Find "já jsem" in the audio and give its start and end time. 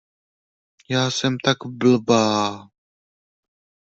0.89-1.37